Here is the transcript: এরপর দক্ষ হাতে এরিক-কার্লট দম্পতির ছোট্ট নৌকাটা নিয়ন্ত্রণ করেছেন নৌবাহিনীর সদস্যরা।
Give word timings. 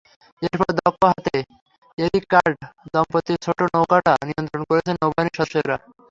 এরপর 0.41 0.69
দক্ষ 0.79 1.01
হাতে 1.09 1.35
এরিক-কার্লট 1.97 2.59
দম্পতির 2.93 3.37
ছোট্ট 3.43 3.61
নৌকাটা 3.73 4.13
নিয়ন্ত্রণ 4.27 4.61
করেছেন 4.69 4.95
নৌবাহিনীর 4.97 5.37
সদস্যরা। 5.39 5.75